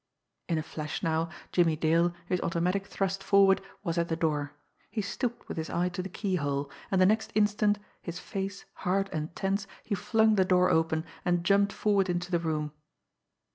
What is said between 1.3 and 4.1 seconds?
Jimmie Dale, his automatic thrust forward, was at